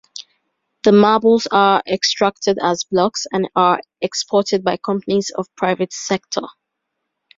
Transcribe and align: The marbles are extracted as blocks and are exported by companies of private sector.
The 0.81 0.93
marbles 0.93 1.45
are 1.51 1.83
extracted 1.87 2.57
as 2.59 2.85
blocks 2.85 3.27
and 3.31 3.47
are 3.55 3.79
exported 4.01 4.63
by 4.63 4.77
companies 4.77 5.29
of 5.37 5.45
private 5.55 5.93
sector. 5.93 6.41